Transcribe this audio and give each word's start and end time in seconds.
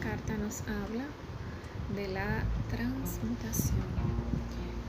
carta 0.00 0.36
nos 0.36 0.62
habla 0.62 1.04
de 1.94 2.08
la 2.08 2.42
transmutación. 2.70 3.78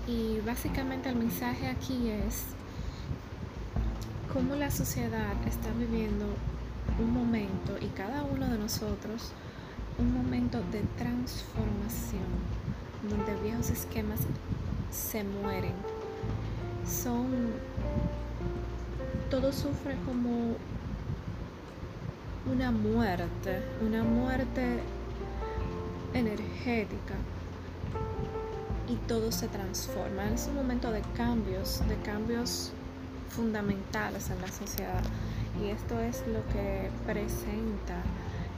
Y 0.08 0.40
básicamente 0.46 1.10
el 1.10 1.16
mensaje 1.16 1.68
aquí 1.68 2.10
es 2.10 2.44
cómo 4.34 4.56
la 4.56 4.72
sociedad 4.72 5.36
está 5.48 5.70
viviendo 5.78 6.26
un 7.00 7.14
momento 7.14 7.78
y 7.80 7.88
cada 7.88 8.24
uno 8.24 8.48
de 8.48 8.58
nosotros 8.58 9.32
un 10.00 10.14
momento 10.14 10.60
de 10.72 10.82
transformación 10.98 12.24
donde 13.10 13.36
viejos 13.42 13.70
esquemas 13.70 14.20
se 14.92 15.24
mueren. 15.24 15.74
Son 16.86 17.52
todo 19.30 19.52
sufre 19.52 19.96
como 20.06 20.56
una 22.52 22.72
muerte, 22.72 23.62
una 23.86 24.04
muerte 24.04 24.80
energética 26.14 27.16
y 28.88 28.96
todo 29.08 29.32
se 29.32 29.48
transforma. 29.48 30.30
Es 30.34 30.48
un 30.48 30.56
momento 30.56 30.92
de 30.92 31.02
cambios, 31.16 31.82
de 31.88 31.96
cambios 31.98 32.72
fundamentales 33.30 34.30
en 34.30 34.42
la 34.42 34.48
sociedad 34.48 35.02
y 35.62 35.70
esto 35.70 36.00
es 36.00 36.24
lo 36.28 36.46
que 36.54 36.90
presenta 37.06 38.02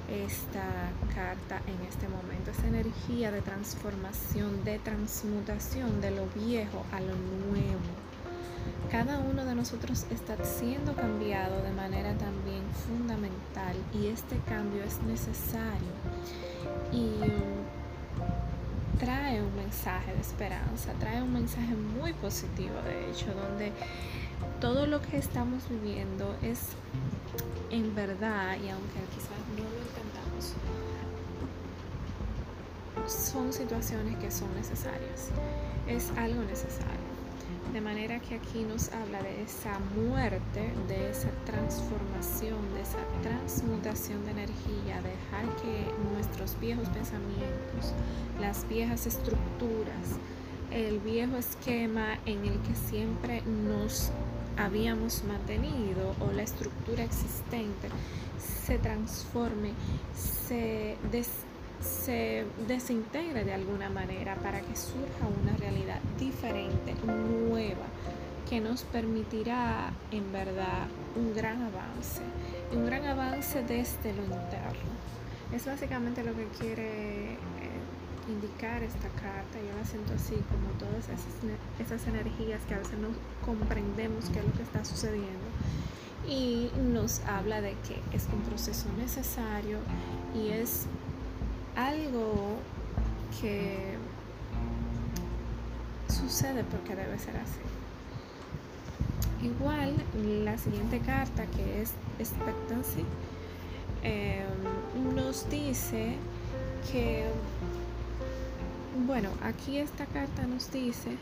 esta 0.10 0.92
carta 1.16 1.62
en 1.68 1.88
este 1.88 2.08
momento, 2.08 2.52
esa 2.52 2.68
energía 2.68 3.32
de 3.32 3.42
transformación, 3.42 4.64
de 4.64 4.80
transmutación 4.80 6.02
de 6.02 6.12
lo 6.12 6.28
viejo 6.36 6.86
a 6.92 7.00
lo 7.00 7.16
nuevo. 7.16 7.80
Cada 8.92 9.20
uno 9.20 9.46
de 9.46 9.56
nosotros 9.56 10.06
está 10.12 10.38
siendo 10.44 10.94
cambiado 10.96 11.63
fundamental 12.88 13.76
y 13.94 14.08
este 14.08 14.38
cambio 14.48 14.84
es 14.84 15.02
necesario 15.04 15.94
y 16.92 17.20
trae 19.00 19.42
un 19.42 19.56
mensaje 19.56 20.14
de 20.14 20.22
esperanza, 20.22 20.94
trae 21.00 21.22
un 21.22 21.34
mensaje 21.34 21.76
muy 21.76 22.14
positivo 22.14 22.76
de 22.86 23.10
hecho, 23.10 23.34
donde 23.34 23.72
todo 24.60 24.86
lo 24.86 25.02
que 25.02 25.18
estamos 25.18 25.68
viviendo 25.70 26.36
es 26.42 26.60
en 27.72 27.96
verdad, 27.96 28.56
y 28.64 28.70
aunque 28.70 29.00
quizás 29.16 29.40
no 29.58 29.64
lo 29.64 29.78
entendamos, 29.82 30.54
son 33.08 33.52
situaciones 33.52 34.18
que 34.18 34.30
son 34.30 34.54
necesarias, 34.56 35.30
es 35.88 36.12
algo 36.18 36.44
necesario. 36.44 37.13
De 37.72 37.82
manera 37.82 38.20
que 38.20 38.36
aquí 38.36 38.64
nos 38.64 38.92
habla 38.92 39.22
de 39.24 39.44
esa 39.44 39.80
muerte, 39.96 40.72
de 40.88 41.10
esa 41.10 41.30
transformación, 41.46 42.60
de 42.76 42.82
esa 42.82 43.00
transmutación 43.22 44.24
de 44.26 44.32
energía, 44.32 45.02
dejar 45.02 45.46
que 45.62 45.86
nuestros 46.14 46.60
viejos 46.60 46.88
pensamientos, 46.90 47.94
las 48.40 48.68
viejas 48.68 49.08
estructuras, 49.08 50.18
el 50.72 51.00
viejo 51.00 51.38
esquema 51.38 52.20
en 52.26 52.46
el 52.46 52.60
que 52.62 52.76
siempre 52.76 53.42
nos 53.42 54.12
habíamos 54.58 55.24
mantenido 55.24 56.16
o 56.20 56.32
la 56.32 56.44
estructura 56.44 57.04
existente 57.04 57.90
se 58.66 58.78
transforme, 58.78 59.72
se, 60.16 60.96
se 61.82 62.46
desintegre 62.68 63.44
de 63.44 63.54
alguna 63.54 63.90
manera 63.90 64.36
para 64.36 64.62
que 64.62 64.76
surja 64.76 65.28
una 65.42 65.56
realidad 65.58 66.00
que 68.54 68.62
nos 68.62 68.84
permitirá 68.84 69.92
en 70.12 70.32
verdad 70.32 70.86
un 71.16 71.34
gran 71.34 71.60
avance, 71.64 72.22
un 72.72 72.86
gran 72.86 73.04
avance 73.04 73.64
desde 73.64 74.14
lo 74.14 74.22
interno. 74.22 74.94
Es 75.52 75.66
básicamente 75.66 76.24
lo 76.24 76.36
que 76.36 76.46
quiere 76.60 77.36
indicar 78.30 78.84
esta 78.84 79.08
carta, 79.10 79.58
yo 79.58 79.76
la 79.76 79.84
siento 79.84 80.14
así 80.14 80.36
como 80.36 80.70
todas 80.78 81.10
esas, 81.10 81.26
esas 81.80 82.08
energías 82.08 82.62
que 82.68 82.76
a 82.76 82.78
veces 82.78 83.00
no 83.00 83.08
comprendemos 83.44 84.26
qué 84.30 84.38
es 84.38 84.46
lo 84.46 84.54
que 84.54 84.62
está 84.62 84.86
sucediendo 84.86 85.48
y 86.30 86.70
nos 86.78 87.22
habla 87.22 87.60
de 87.60 87.72
que 87.88 88.16
es 88.16 88.28
un 88.32 88.42
proceso 88.42 88.86
necesario 89.00 89.80
y 90.36 90.50
es 90.50 90.86
algo 91.76 92.58
que 93.42 93.96
sucede 96.08 96.64
porque 96.66 96.96
debe 96.96 97.18
ser 97.18 97.36
así. 97.38 97.73
Igual 99.44 99.94
la 100.46 100.58
siguiente 100.58 101.00
carta 101.00 101.46
que 101.48 101.82
es 101.82 101.92
expectancy 102.18 103.04
eh, 104.04 104.44
nos 105.14 105.50
dice 105.50 106.16
que 106.92 107.26
bueno, 109.06 109.30
aquí 109.44 109.80
esta 109.80 110.06
carta 110.06 110.46
nos 110.48 110.72
dice 110.72 111.18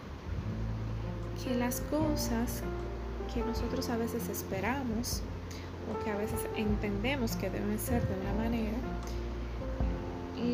que 1.43 1.55
las 1.55 1.81
cosas 1.81 2.61
que 3.33 3.41
nosotros 3.41 3.89
a 3.89 3.97
veces 3.97 4.29
esperamos 4.29 5.21
o 5.89 6.03
que 6.03 6.11
a 6.11 6.17
veces 6.17 6.39
entendemos 6.55 7.35
que 7.37 7.49
deben 7.49 7.79
ser 7.79 8.07
de 8.07 8.19
una 8.21 8.33
manera, 8.33 8.77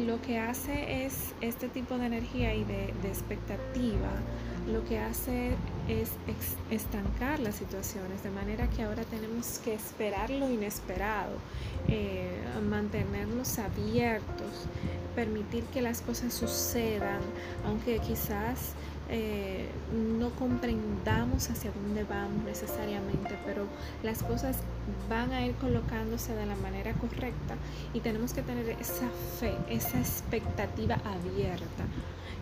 lo 0.05 0.21
que 0.21 0.39
hace 0.39 1.05
es 1.05 1.33
este 1.41 1.69
tipo 1.69 1.97
de 1.97 2.05
energía 2.05 2.53
y 2.53 2.63
de, 2.63 2.89
expectativa, 3.07 4.11
lo 4.71 4.83
que 4.85 4.99
hace 4.99 5.51
es 5.87 6.11
estancar 6.69 7.39
las 7.39 7.55
situaciones, 7.55 8.23
de 8.23 8.29
manera 8.29 8.69
que 8.69 8.83
ahora 8.83 9.03
tenemos 9.03 9.59
que 9.59 9.73
esperar 9.73 10.29
lo 10.29 10.49
inesperado, 10.49 11.37
eh, 11.87 12.29
mantenernos 12.69 13.57
abiertos, 13.59 14.67
permitir 15.15 15.63
que 15.65 15.81
las 15.81 16.01
cosas 16.01 16.33
sucedan, 16.33 17.21
aunque 17.65 17.99
quizás 17.99 18.73
eh, 19.09 19.65
no 20.17 20.31
comprendamos 20.31 21.49
hacia 21.49 21.71
dónde 21.71 22.03
vamos 22.03 22.43
necesariamente, 22.43 23.37
pero 23.45 23.65
las 24.03 24.21
cosas 24.21 24.57
van 25.09 25.31
a 25.31 25.45
ir 25.45 25.55
colocándose 25.55 26.35
de 26.35 26.45
la 26.45 26.55
manera 26.55 26.93
correcta 26.93 27.55
y 27.93 28.01
tenemos 28.01 28.33
que 28.33 28.41
tener 28.41 28.69
esa 28.81 29.07
fe, 29.39 29.53
esa 29.69 29.97
expectativa 29.97 30.95
abierta. 31.05 31.85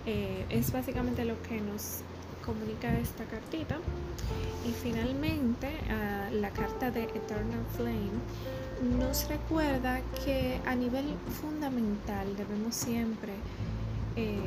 Eh, 0.07 0.45
es 0.49 0.71
básicamente 0.71 1.23
lo 1.25 1.39
que 1.43 1.61
nos 1.61 2.01
comunica 2.45 2.97
esta 2.99 3.25
cartita. 3.25 3.77
Y 4.65 4.71
finalmente, 4.71 5.69
la 6.31 6.49
carta 6.49 6.91
de 6.91 7.03
Eternal 7.03 7.65
Flame 7.75 8.19
nos 8.97 9.27
recuerda 9.27 10.01
que 10.23 10.59
a 10.65 10.75
nivel 10.75 11.15
fundamental 11.41 12.35
debemos 12.35 12.75
siempre 12.75 13.33
eh, 14.15 14.39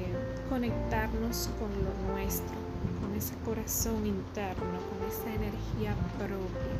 conectarnos 0.49 1.51
con 1.59 1.71
lo 1.85 2.13
nuestro, 2.13 2.57
con 3.01 3.15
ese 3.17 3.35
corazón 3.45 4.07
interno, 4.07 4.65
con 4.65 5.09
esa 5.09 5.35
energía 5.35 5.95
propia. 6.19 6.79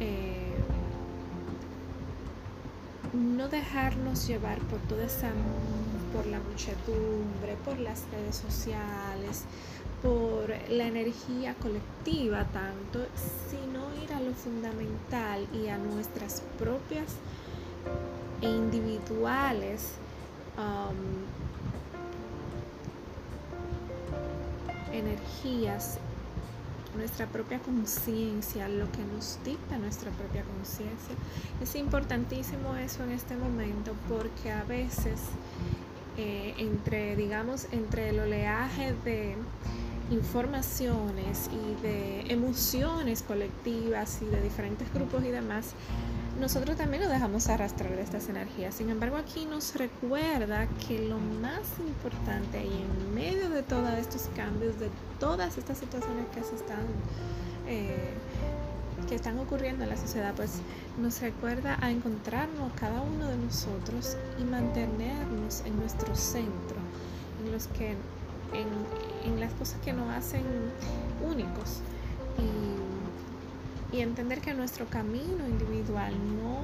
Eh, 0.00 0.54
no 3.12 3.48
dejarnos 3.48 4.26
llevar 4.26 4.58
por 4.60 4.78
toda 4.80 5.04
esa 5.04 5.30
por 6.12 6.26
la 6.26 6.40
muchedumbre, 6.40 7.56
por 7.64 7.78
las 7.78 8.04
redes 8.10 8.36
sociales, 8.36 9.44
por 10.02 10.48
la 10.70 10.86
energía 10.86 11.54
colectiva 11.54 12.44
tanto, 12.44 13.06
sino 13.50 13.80
ir 14.02 14.12
a 14.12 14.20
lo 14.20 14.32
fundamental 14.32 15.46
y 15.52 15.68
a 15.68 15.78
nuestras 15.78 16.42
propias 16.58 17.16
e 18.40 18.48
individuales 18.48 19.92
um, 20.56 21.50
energías, 24.92 25.98
nuestra 26.96 27.26
propia 27.26 27.58
conciencia, 27.60 28.68
lo 28.68 28.90
que 28.90 29.04
nos 29.14 29.38
dicta 29.44 29.78
nuestra 29.78 30.10
propia 30.12 30.42
conciencia. 30.42 31.14
Es 31.62 31.74
importantísimo 31.74 32.74
eso 32.76 33.04
en 33.04 33.12
este 33.12 33.36
momento 33.36 33.92
porque 34.08 34.50
a 34.50 34.64
veces 34.64 35.20
eh, 36.16 36.54
entre, 36.58 37.16
digamos, 37.16 37.66
entre 37.72 38.10
el 38.10 38.20
oleaje 38.20 38.94
de 39.04 39.36
informaciones 40.10 41.48
y 41.52 41.82
de 41.82 42.32
emociones 42.32 43.22
colectivas 43.22 44.20
y 44.22 44.26
de 44.26 44.42
diferentes 44.42 44.92
grupos 44.92 45.24
y 45.24 45.28
demás, 45.28 45.72
nosotros 46.40 46.76
también 46.76 47.02
nos 47.02 47.12
dejamos 47.12 47.48
arrastrar 47.48 47.94
de 47.94 48.02
estas 48.02 48.28
energías. 48.28 48.74
Sin 48.74 48.90
embargo, 48.90 49.16
aquí 49.16 49.44
nos 49.46 49.74
recuerda 49.74 50.66
que 50.86 50.98
lo 51.06 51.18
más 51.18 51.62
importante 51.86 52.64
y 52.64 52.82
en 52.82 53.14
medio 53.14 53.50
de 53.50 53.62
todos 53.62 53.90
estos 53.98 54.28
cambios, 54.34 54.78
de 54.80 54.88
todas 55.18 55.58
estas 55.58 55.78
situaciones 55.78 56.26
que 56.34 56.42
se 56.42 56.56
están 56.56 56.86
eh, 57.66 58.14
que 59.08 59.14
están 59.14 59.38
ocurriendo 59.38 59.84
en 59.84 59.90
la 59.90 59.96
sociedad, 59.96 60.34
pues 60.34 60.60
nos 61.00 61.20
recuerda 61.20 61.78
a 61.80 61.90
encontrarnos 61.90 62.72
cada 62.78 63.00
uno 63.00 63.28
de 63.28 63.36
nosotros 63.36 64.16
y 64.38 64.44
mantenernos 64.44 65.62
en 65.64 65.76
nuestro 65.78 66.14
centro, 66.14 66.76
en 67.44 67.52
los 67.52 67.66
que 67.68 67.96
en, 68.52 69.40
las 69.40 69.52
cosas 69.54 69.80
que 69.80 69.92
nos 69.92 70.08
hacen 70.10 70.42
únicos 71.26 71.80
y, 73.92 74.00
entender 74.00 74.40
que 74.40 74.54
nuestro 74.54 74.86
camino 74.86 75.46
individual 75.46 76.14
no 76.42 76.60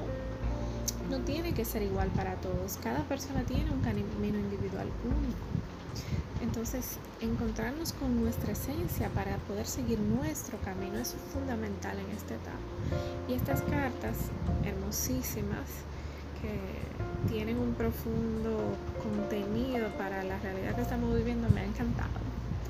no 1.09 1.23
tiene 1.23 1.53
que 1.53 1.63
ser 1.63 1.83
igual 1.83 2.09
para 2.09 2.35
todos. 2.35 2.77
Cada 2.83 3.03
persona 3.03 3.43
tiene 3.43 3.71
un 3.71 3.79
camino 3.79 4.07
individual 4.37 4.87
único. 5.05 5.37
Entonces, 6.41 6.97
encontrarnos 7.19 7.93
con 7.93 8.21
nuestra 8.21 8.51
esencia 8.51 9.09
para 9.09 9.37
poder 9.37 9.65
seguir 9.65 9.99
nuestro 9.99 10.57
camino 10.59 10.99
es 10.99 11.15
fundamental 11.33 11.97
en 11.97 12.15
esta 12.15 12.35
etapa. 12.35 12.57
Y 13.27 13.33
estas 13.33 13.61
cartas 13.61 14.17
hermosísimas 14.63 15.67
que 16.41 17.27
tienen 17.27 17.57
un 17.57 17.73
profundo 17.73 18.75
contenido 19.01 19.89
para 19.97 20.23
la 20.23 20.37
realidad 20.39 20.75
que 20.75 20.81
estamos 20.81 21.15
viviendo 21.15 21.49
me 21.49 21.61
ha 21.61 21.65
encantado. 21.65 22.09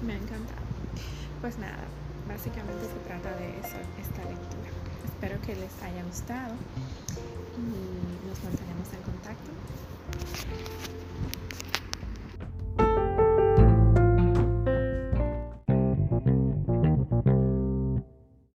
Me 0.05 0.13
ha 0.13 0.17
encantado. 0.17 0.67
Pues 1.47 1.59
nada, 1.59 1.79
básicamente 2.27 2.83
se 2.91 2.99
trata 3.07 3.31
de 3.39 3.47
eso, 3.63 3.79
esta 4.03 4.19
lectura. 4.27 4.67
Espero 5.05 5.39
que 5.47 5.55
les 5.55 5.71
haya 5.81 6.03
gustado 6.03 6.55
y 7.55 7.86